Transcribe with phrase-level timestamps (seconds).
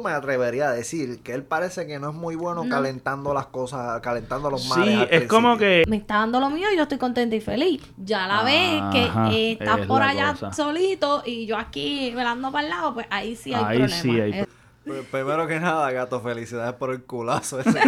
[0.00, 4.00] me atrevería a decir que él parece que no es muy bueno calentando las cosas,
[4.00, 5.00] calentando los mares.
[5.00, 5.84] Sí, es como que.
[5.86, 7.82] Me está dando lo mío y yo estoy contenta y feliz.
[7.98, 12.70] Ya la ves que eh, estás por allá solito y yo aquí velando para el
[12.70, 14.32] lado, pues ahí sí hay ahí Sí hay...
[14.32, 14.46] Eh,
[14.86, 17.78] pues, primero que nada, gato, felicidades por el culazo ese.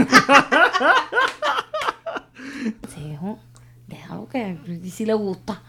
[2.89, 3.39] sí, hijo,
[3.87, 4.59] déjalo que
[4.91, 5.63] si le gusta.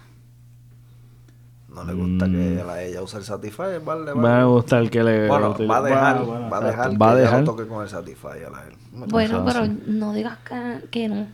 [1.75, 2.69] No le gusta que mm.
[2.79, 4.21] ella use el Satisfyer, vale, vale.
[4.21, 5.27] Va a gustar que le...
[5.27, 7.39] Bueno, va a dejar, va a dejar va a dejar.
[7.41, 8.75] que toque con el Satisfyer a él.
[9.09, 11.27] Bueno, pero no digas que, que no.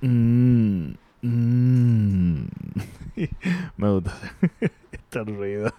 [0.00, 2.48] Mm, mm.
[3.76, 4.12] Me gusta
[4.92, 5.72] este ruido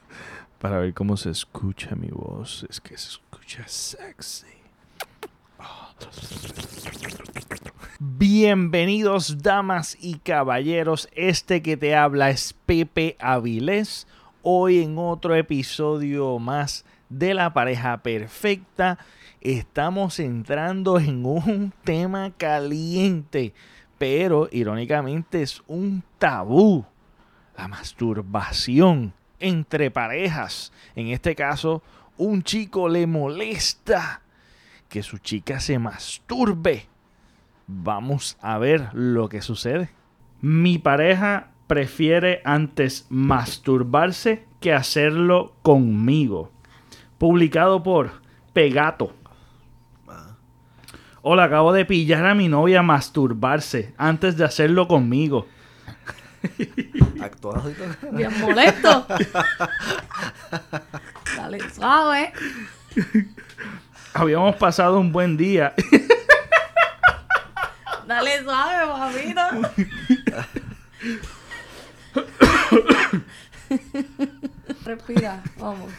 [0.60, 2.66] para ver cómo se escucha mi voz.
[2.70, 4.48] Es que se escucha sexy.
[8.00, 11.10] Bienvenidos damas y caballeros.
[11.14, 14.08] Este que te habla es Pepe Avilés.
[14.42, 19.00] Hoy en otro episodio más de la pareja perfecta.
[19.42, 23.54] Estamos entrando en un tema caliente
[24.00, 26.86] pero irónicamente es un tabú.
[27.56, 30.72] La masturbación entre parejas.
[30.96, 31.84] En este caso,
[32.18, 34.22] un chico le molesta
[34.90, 36.88] que su chica se masturbe.
[37.68, 39.90] Vamos a ver lo que sucede.
[40.42, 46.52] Mi pareja prefiere antes masturbarse que hacerlo conmigo.
[47.18, 48.22] Publicado por
[48.54, 49.14] Pegato.
[51.22, 55.48] Hola, acabo de pillar a mi novia a masturbarse antes de hacerlo conmigo.
[57.22, 58.12] Actuado y todo.
[58.12, 59.06] Bien molesto.
[61.36, 62.34] Dale suave.
[64.14, 65.74] Habíamos pasado un buen día.
[68.08, 69.52] Dale suave, mamita.
[74.86, 75.92] Respira, vamos.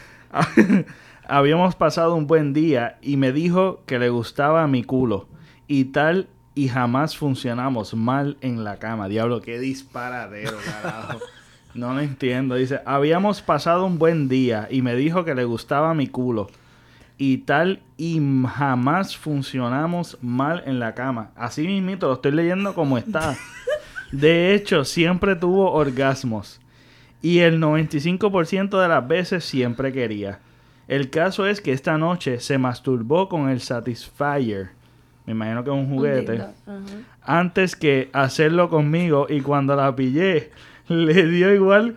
[1.27, 5.29] habíamos pasado un buen día y me dijo que le gustaba mi culo
[5.67, 9.07] y tal y jamás funcionamos mal en la cama.
[9.07, 11.19] Diablo, qué disparadero, carajo.
[11.73, 12.55] No lo entiendo.
[12.55, 16.49] Dice, habíamos pasado un buen día y me dijo que le gustaba mi culo
[17.17, 21.31] y tal y jamás funcionamos mal en la cama.
[21.35, 23.37] Así mismito, lo estoy leyendo como está.
[24.11, 26.59] De hecho, siempre tuvo orgasmos
[27.21, 30.39] y el 95% de las veces siempre quería.
[30.87, 34.71] El caso es que esta noche se masturbó con el Satisfyer.
[35.25, 36.43] Me imagino que es un juguete.
[37.23, 40.51] Antes que hacerlo conmigo y cuando la pillé,
[40.87, 41.95] le dio igual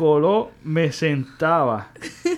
[0.00, 1.88] coló, me sentaba.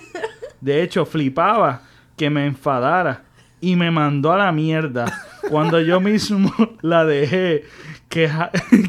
[0.61, 1.81] De hecho, flipaba
[2.17, 3.23] que me enfadara
[3.61, 5.05] y me mandó a la mierda
[5.49, 6.51] cuando yo mismo
[6.81, 7.63] la dejé
[8.09, 8.29] que,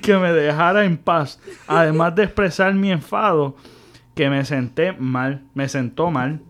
[0.02, 1.40] que me dejara en paz.
[1.68, 3.56] Además de expresar mi enfado,
[4.16, 6.40] que me senté mal, me sentó mal.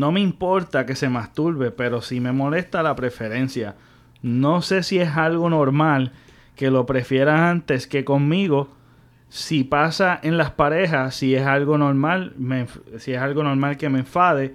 [0.00, 3.74] No me importa que se masturbe, pero si me molesta la preferencia.
[4.22, 6.12] No sé si es algo normal
[6.56, 8.70] que lo prefieras antes que conmigo.
[9.28, 12.32] Si pasa en las parejas, si es algo normal,
[12.96, 14.54] si es algo normal que me enfade,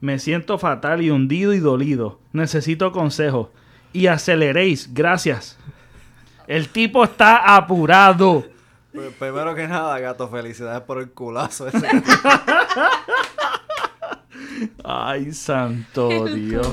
[0.00, 2.18] me siento fatal y hundido y dolido.
[2.32, 3.46] Necesito consejos.
[3.92, 5.56] Y aceleréis, gracias.
[6.48, 8.44] El tipo está apurado.
[9.20, 11.78] Primero que nada, gato, felicidades por el culazo ese.
[14.84, 16.68] Ay, santo Dios.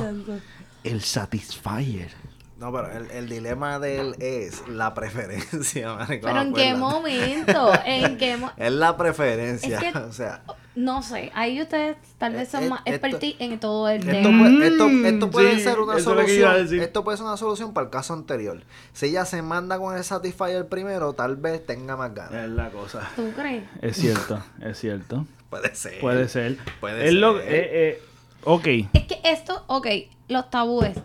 [0.84, 2.12] El Satisfyer.
[2.60, 7.72] No, pero el, dilema de él es la preferencia, Pero ¿en qué momento?
[7.86, 10.42] ¿En qué Es la preferencia, o sea...
[10.74, 14.48] No sé, ahí ustedes tal vez son eh, más expertos en todo el esto tema.
[14.64, 16.80] esto, esto, puede ser una solución.
[16.80, 18.62] Esto puede ser una solución para el caso anterior.
[18.94, 22.46] Si ella se manda con el Satisfyer primero, tal vez tenga más ganas.
[22.46, 23.10] Es la cosa.
[23.16, 23.64] ¿Tú crees?
[23.82, 25.26] Es cierto, es cierto.
[25.50, 26.00] Puede ser.
[26.00, 26.58] Puede ser.
[26.80, 27.14] Puede ser.
[27.14, 28.02] Lo, eh, eh,
[28.44, 28.68] ok.
[28.94, 29.88] Es que esto, ok,
[30.28, 30.98] los tabúes,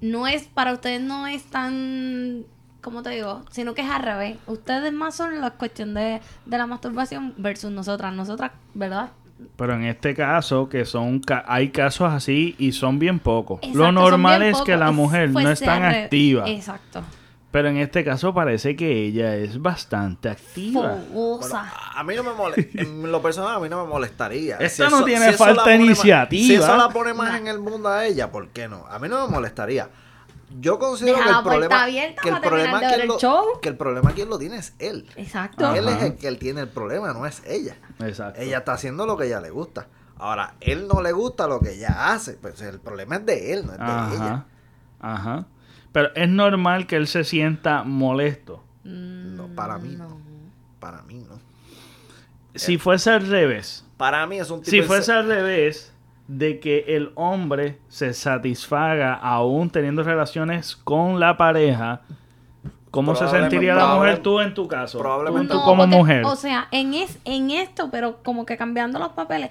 [0.00, 2.44] no es, para ustedes no es tan,
[2.80, 3.42] ¿cómo te digo?
[3.50, 4.38] Sino que es al revés.
[4.46, 8.14] Ustedes más son la cuestión de, de la masturbación versus nosotras.
[8.14, 9.10] Nosotras, ¿verdad?
[9.56, 13.60] Pero en este caso, que son hay casos así y son bien pocos.
[13.74, 16.48] Lo normal es que la mujer no es tan activa.
[16.48, 17.02] Exacto.
[17.50, 20.98] Pero en este caso parece que ella es bastante activa.
[21.94, 22.80] a mí no me molesta.
[22.80, 24.56] En lo personal, a mí no me molestaría.
[24.58, 26.46] Esta no tiene falta de iniciativa.
[26.46, 28.86] si eso la pone más en el mundo a ella, ¿por qué no?
[28.86, 29.88] A mí no me molestaría.
[30.58, 33.18] Yo considero que el problema, que el problema quien lo,
[33.60, 35.08] que el problema quien lo tiene es él.
[35.16, 35.74] Exacto.
[35.74, 37.76] Él es el que él tiene el problema, no es ella.
[38.00, 38.40] Exacto.
[38.40, 39.86] Ella está haciendo lo que ella le gusta.
[40.18, 43.66] Ahora, él no le gusta lo que ella hace, pues el problema es de él,
[43.66, 44.44] no es de ella.
[45.00, 45.46] Ajá.
[45.92, 48.62] Pero es normal que él se sienta molesto.
[48.84, 50.20] No, para mí no.
[50.78, 51.38] Para mí no.
[52.54, 53.84] Si fuese al revés.
[53.96, 55.92] Para mí es un tipo Si fuese al revés
[56.26, 62.02] de que el hombre se satisfaga aún teniendo relaciones con la pareja,
[62.90, 65.00] ¿cómo se sentiría la mujer tú en tu caso?
[65.00, 66.24] Probablemente tú como mujer.
[66.24, 69.50] O sea, en, es, en esto, pero como que cambiando los papeles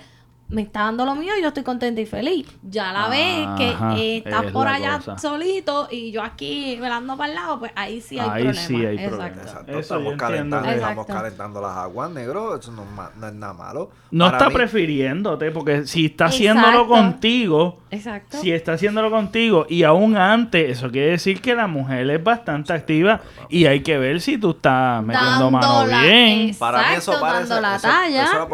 [0.49, 2.47] me está dando lo mío y yo estoy contenta y feliz.
[2.63, 7.35] Ya la ves que eh, estás por allá solito y yo aquí velando para el
[7.35, 8.67] lado, pues ahí sí hay ahí problema.
[8.67, 9.41] Sí hay Exacto.
[9.41, 9.79] Exacto.
[9.79, 12.55] Estamos, calentando, estamos calentando las aguas, negro.
[12.55, 13.91] Eso no, es nada malo.
[14.09, 18.39] No está prefiriéndote, porque si está haciéndolo contigo, Exacto.
[18.41, 22.73] si está haciéndolo contigo y aún antes, eso quiere decir que la mujer es bastante
[22.73, 26.55] activa y hay que ver si tú estás metiendo mano bien.
[26.57, 27.61] para mí eso parece.
[27.61, 28.47] La talla,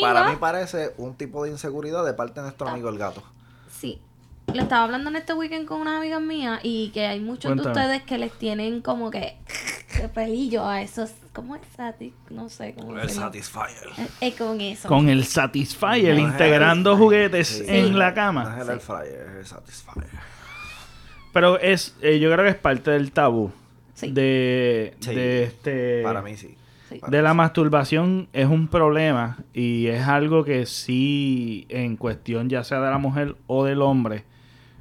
[0.00, 3.22] para mí parece un tipo de inseguridad de parte de nuestro amigo el gato.
[3.70, 4.00] Sí.
[4.52, 7.62] Le estaba hablando en este weekend con una amiga mía y que hay muchos de
[7.62, 9.36] ustedes que les tienen como que,
[10.14, 12.14] pelillo a esos ¿Cómo es Satis?
[12.30, 13.90] No sé cómo El Satisfyer.
[14.22, 14.88] Es, con eso.
[14.88, 18.56] Con el Satisfyer, integrando juguetes en la cama.
[18.58, 20.08] es el Fryer, el Satisfyer.
[21.34, 23.52] Pero es, eh, yo creo que es parte del tabú.
[24.00, 26.02] De, de este.
[26.02, 26.56] Para mí sí
[27.08, 32.80] de la masturbación es un problema y es algo que sí, en cuestión ya sea
[32.80, 34.24] de la mujer o del hombre,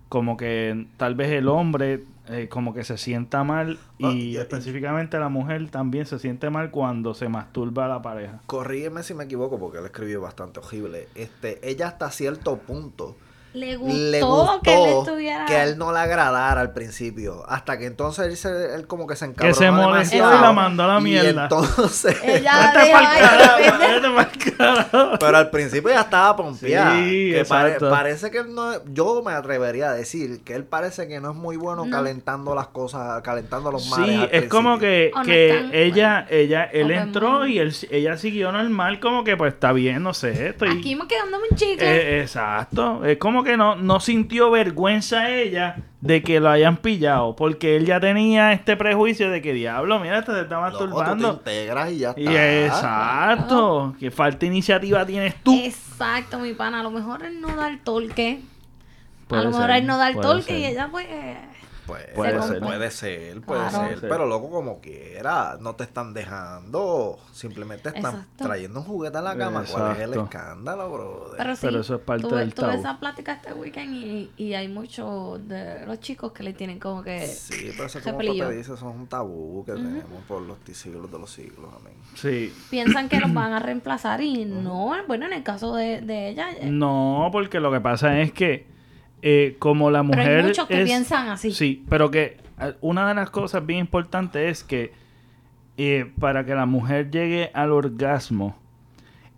[0.09, 5.19] como que tal vez el hombre eh, como que se sienta mal ah, y específicamente
[5.19, 8.41] la mujer también se siente mal cuando se masturba a la pareja.
[8.47, 11.07] Corrígeme si me equivoco porque él escribió bastante horrible.
[11.13, 13.15] Este, ella hasta cierto punto
[13.55, 15.45] le gustó, que él estuviera...
[15.45, 17.43] que él no le agradara al principio.
[17.47, 20.51] Hasta que entonces él, se, él como que se encabronó Que se molestó y la
[20.51, 21.41] mandó a la mierda.
[21.41, 22.17] Y entonces...
[22.23, 22.73] Ella
[25.19, 26.95] Pero al principio ya estaba pompeada.
[26.95, 28.83] Sí, que parece que no...
[28.85, 32.67] Yo me atrevería a decir que él parece que no es muy bueno calentando las
[32.67, 37.75] cosas, calentando los males Sí, es como que, que ella, ella, él entró y él,
[37.89, 40.49] ella siguió normal como que pues está bien, no sé.
[40.49, 40.69] Estoy...
[40.69, 41.85] Aquí me quedándome un chicle.
[41.85, 43.05] Eh, exacto.
[43.05, 47.85] Es como que no, no sintió vergüenza ella de que lo hayan pillado, porque él
[47.85, 51.33] ya tenía este prejuicio de que diablo, mira, este se está masturbando.
[51.33, 52.21] integras y ya está.
[52.21, 55.57] Y exacto, que falta iniciativa tienes tú.
[55.57, 58.41] Exacto, mi pana, a lo mejor él no da el torque.
[59.29, 61.07] a lo mejor él no da el torque y ella pues
[61.85, 67.89] puede, ser, puede ser, puede ser, pero loco como quiera, no te están dejando, simplemente
[67.89, 71.31] están trayendo un juguete a la cama, ¿cuál es el escándalo, bro?
[71.37, 72.71] Pero, eso es parte del tabú.
[72.71, 76.79] Tuve esa plática este weekend y, y hay muchos de los chicos que le tienen
[76.79, 80.41] como que Sí, pero eso como te dice, eso es un tabú que tenemos por
[80.41, 81.93] los siglos de los siglos, amén.
[82.15, 82.53] Sí.
[82.69, 86.51] Piensan que los van a reemplazar y no, bueno, en el caso de, de ella...
[86.51, 88.74] Eh, no, porque lo que pasa es que
[89.21, 90.25] eh, como la mujer.
[90.25, 91.51] Pero hay muchos que piensan así.
[91.51, 94.93] Sí, pero que eh, una de las cosas bien importantes es que
[95.77, 98.55] eh, para que la mujer llegue al orgasmo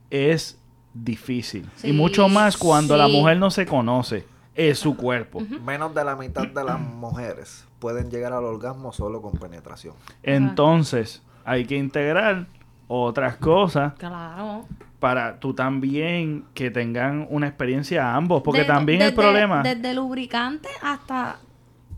[0.10, 0.60] es
[0.94, 1.70] difícil.
[1.84, 4.26] y mucho más cuando la mujer no se conoce.
[4.56, 5.40] Es su cuerpo.
[5.64, 9.94] Menos de la mitad de las mujeres pueden llegar al orgasmo solo con penetración.
[10.24, 12.48] Entonces, hay que integrar
[12.88, 13.94] otras cosas.
[14.00, 14.66] Claro
[15.00, 19.64] para tú también que tengan una experiencia ambos, porque también el problema...
[19.64, 21.40] Desde lubricante hasta...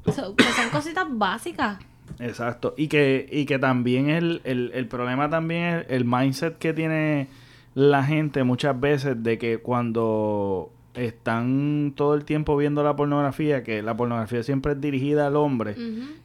[0.03, 0.35] que son
[0.71, 1.79] cositas básicas.
[2.19, 6.73] Exacto, y que, y que también el, el, el problema también es el mindset que
[6.73, 7.29] tiene
[7.75, 13.81] la gente muchas veces de que cuando están todo el tiempo viendo la pornografía, que
[13.81, 15.75] la pornografía siempre es dirigida al hombre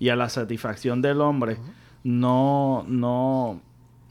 [0.00, 1.58] y a la satisfacción del hombre,
[2.02, 3.60] no, no,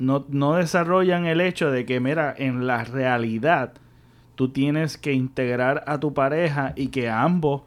[0.03, 3.74] no, no desarrollan el hecho de que, mira, en la realidad
[4.36, 7.62] tú tienes que integrar a tu pareja y que ambos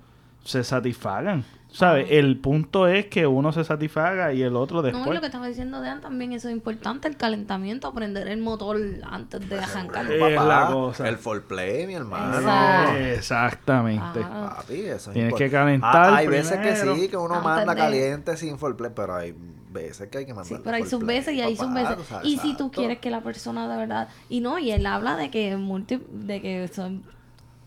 [0.45, 1.45] se satisfagan.
[1.69, 2.07] ¿Sabes?
[2.11, 5.05] El punto es que uno se satisfaga y el otro después.
[5.05, 8.79] No, lo que estaba diciendo Dean también, eso es importante, el calentamiento, aprender el motor
[9.03, 10.11] antes de arrancar.
[10.11, 11.07] Es la cosa.
[11.07, 12.97] El foreplay, mi hermano.
[12.97, 14.21] Exactamente.
[14.21, 16.15] Papi, eso Tienes que calentar.
[16.15, 19.35] hay veces que sí, que uno manda caliente sin foreplay, pero hay
[19.77, 20.59] veces que hay que mandar.
[20.59, 21.99] Sí, pero hay sus veces y hay sus veces.
[22.25, 24.09] y si tú quieres que la persona de verdad.
[24.29, 27.05] Y no, y él habla de que multi, de que son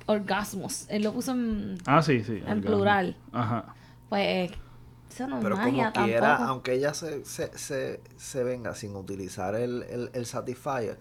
[0.06, 0.86] orgasmos.
[0.90, 3.16] Él lo puso en, ah, sí, sí, en plural.
[3.32, 3.76] Ajá.
[4.10, 4.52] Pues
[5.12, 9.56] eso no Pero magia como quiera, aunque ella se, se, se, se, venga sin utilizar
[9.56, 10.98] el, el, el Satisfyer,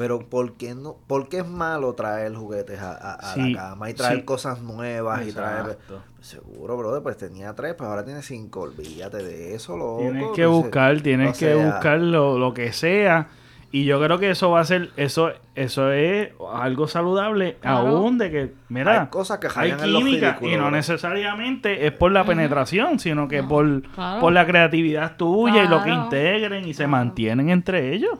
[0.00, 3.92] pero ¿por qué, no, ¿por qué es malo traer juguetes a, a, la cama y
[3.92, 5.76] traer cosas nuevas y traer...
[6.22, 8.60] Seguro, brother, pues tenía tres, pues ahora tiene cinco.
[8.60, 9.98] Olvídate de eso, loco.
[10.00, 13.28] Tienes que buscar, tienes que buscar lo, lo que sea
[13.70, 18.30] Y yo creo que eso va a ser, eso, eso es algo saludable aún de
[18.30, 22.10] que, mira, Hay cosas que hay rayan en los química y no necesariamente es por
[22.10, 24.20] la penetración, sino que por, claro.
[24.22, 26.04] por la creatividad tuya y lo que Claro.
[26.04, 28.18] integren y se mantienen entre ellos.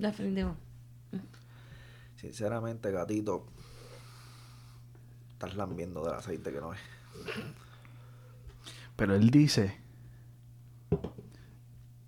[0.00, 0.56] Definitivo.
[2.16, 3.46] Sinceramente, gatito,
[5.32, 6.80] estás lambiendo del aceite que no es.
[8.96, 9.78] Pero él dice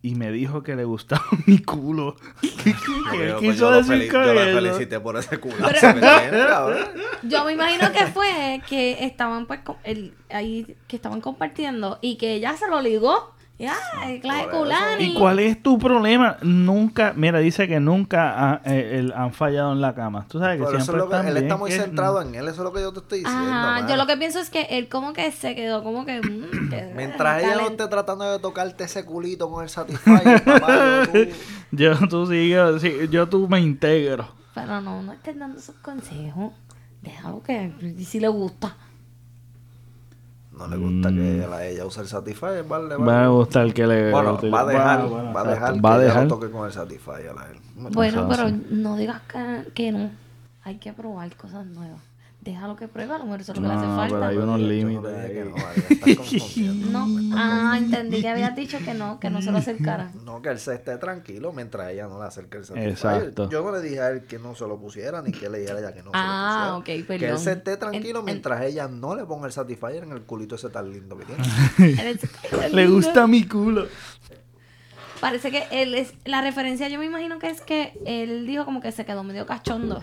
[0.04, 2.16] y me dijo que le gustaba mi culo.
[2.40, 6.00] ¿Qué, que quiso lo decir con yo la felicité por ese que tiene,
[6.46, 6.86] cabrón.
[7.22, 12.34] Yo me imagino que fue que estaban pues el- ahí que estaban compartiendo y que
[12.34, 13.31] ella se lo ligó.
[13.62, 14.58] Y ay, clase Por eso.
[14.58, 15.04] culani.
[15.04, 16.36] ¿Y cuál es tu problema?
[16.42, 20.26] Nunca, mira, dice que nunca ha- eh, el- han fallado en la cama.
[20.28, 21.76] Tú sabes que Pero eso es siempre lo que- están él bien, está muy que-
[21.78, 23.40] centrado en él, eso es lo que yo te estoy diciendo.
[23.52, 23.96] Ajá, yo mano.
[23.98, 26.20] lo que pienso es que él como que se quedó como que...
[26.20, 31.04] mm, que- Mientras ella no esté tratando de tocarte ese culito con el Satisfyer, papá,
[31.06, 31.30] yo, tú-
[31.70, 32.52] Yo tú sí,
[33.10, 34.28] yo tú me integro.
[34.54, 36.52] Pero no, no estés dando esos consejos.
[37.00, 37.72] Déjalo que
[38.04, 38.76] si le gusta.
[40.56, 43.08] No le gusta que a ella use el Satisfyer, vale, Mm.
[43.08, 45.98] Va a gustar que le Bueno, va a dejar, bueno, va a dejar va a
[45.98, 46.28] que dejar.
[46.28, 47.58] toque con el Satisfyer a él.
[47.74, 50.10] Bueno, pero no digas que, que no.
[50.64, 52.00] Hay que probar cosas nuevas.
[52.42, 54.14] Déjalo que pruebe, a lo mejor eso es lo que le hace No, falta.
[54.16, 55.46] pero hay unos no límites.
[55.46, 57.06] no.
[57.06, 60.10] No, ah, entendí que habías dicho que no, que no se lo acercara.
[60.24, 62.90] No, que él se esté tranquilo mientras ella no le acerque el Satisfyer.
[62.90, 63.48] Exacto.
[63.48, 65.76] Yo no le dije a él que no se lo pusiera, ni que le dijera
[65.78, 66.78] a ella que no Ah, se lo pusiera.
[66.78, 67.38] ok, Que él perdón.
[67.38, 70.56] se esté tranquilo En- en- mientras ella no le ponga el Satisfyer en el culito
[70.56, 72.18] ese tan lindo que tiene.
[72.72, 73.86] Le gusta mi culo.
[75.22, 76.14] Parece que él es.
[76.24, 79.46] La referencia, yo me imagino que es que él dijo como que se quedó medio
[79.46, 80.02] cachondo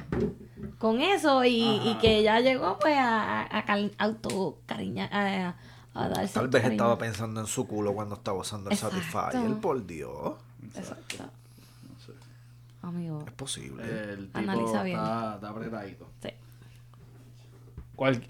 [0.77, 5.55] con eso y, y que ya llegó pues a, a, auto cariña a,
[5.93, 6.81] a darse Tal vez cariño.
[6.83, 8.95] estaba pensando en su culo cuando estaba usando el Exacto.
[9.11, 10.35] Satisfyer, por Dios.
[10.73, 11.25] Exacto.
[12.81, 13.83] Amigo, Es posible.
[13.83, 14.97] El tipo Analiza bien.
[14.99, 16.09] Está, está apretadito.
[16.23, 16.29] sí.
[17.97, 18.23] Cual-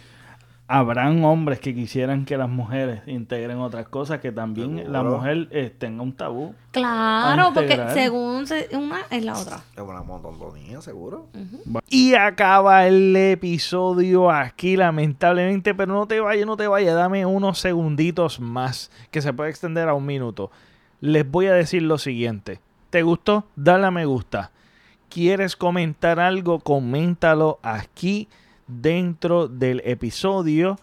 [0.71, 5.73] Habrán hombres que quisieran que las mujeres integren otras cosas que también la mujer eh,
[5.75, 6.53] tenga un tabú.
[6.69, 9.61] Claro, porque según se- una es la otra.
[9.75, 11.25] Es una monotonía, seguro.
[11.89, 17.57] Y acaba el episodio aquí, lamentablemente, pero no te vayas, no te vayas, dame unos
[17.57, 20.51] segunditos más, que se puede extender a un minuto.
[21.01, 22.59] Les voy a decir lo siguiente.
[22.91, 23.45] ¿Te gustó?
[23.55, 24.51] Dale a me gusta.
[25.09, 26.59] ¿Quieres comentar algo?
[26.59, 28.27] Coméntalo aquí
[28.69, 30.77] dentro del episodio.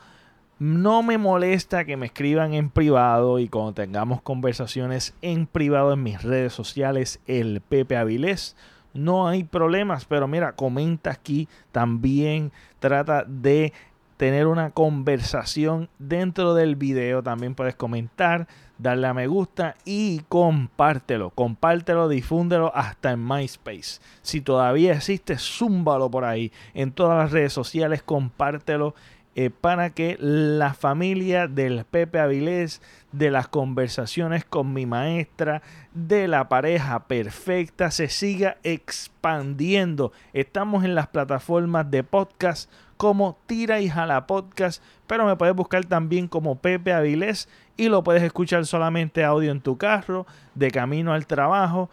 [0.59, 6.02] No me molesta que me escriban en privado y cuando tengamos conversaciones en privado en
[6.02, 8.57] mis redes sociales, el Pepe Avilés.
[8.95, 12.52] No hay problemas, pero mira, comenta aquí también.
[12.78, 13.73] Trata de
[14.16, 17.23] tener una conversación dentro del video.
[17.23, 21.30] También puedes comentar, darle a me gusta y compártelo.
[21.30, 24.00] Compártelo, difúndelo hasta en MySpace.
[24.23, 26.52] Si todavía existe, zúmbalo por ahí.
[26.75, 28.94] En todas las redes sociales, compártelo
[29.38, 32.81] eh, para que la familia del Pepe Avilés,
[33.12, 35.61] de las conversaciones con mi maestra,
[35.93, 40.11] de la pareja perfecta, se siga expandiendo.
[40.33, 45.85] Estamos en las plataformas de podcast como Tira y Jala Podcast, pero me puedes buscar
[45.85, 51.12] también como Pepe Avilés y lo puedes escuchar solamente audio en tu carro, de camino
[51.12, 51.90] al trabajo,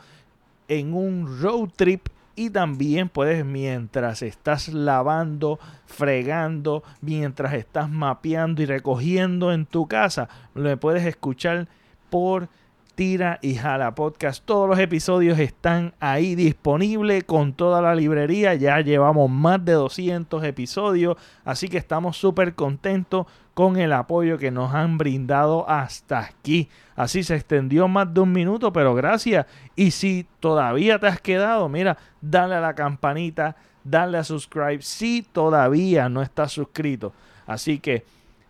[0.70, 8.66] en un road trip y también puedes mientras estás lavando, fregando, mientras estás mapeando y
[8.66, 11.68] recogiendo en tu casa, lo puedes escuchar
[12.10, 12.50] por
[12.96, 14.46] Tira y Jala Podcast.
[14.46, 18.54] Todos los episodios están ahí disponibles con toda la librería.
[18.54, 24.52] Ya llevamos más de 200 episodios, así que estamos súper contentos con el apoyo que
[24.52, 26.70] nos han brindado hasta aquí.
[26.96, 29.48] Así se extendió más de un minuto, pero gracias.
[29.76, 35.24] Y si todavía te has quedado, mira, dale a la campanita, dale a subscribe si
[35.24, 37.12] todavía no estás suscrito.
[37.48, 38.06] Así que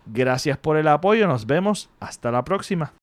[0.05, 1.27] gracias por el apoyo.
[1.27, 2.91] Nos vemos hasta la próxima.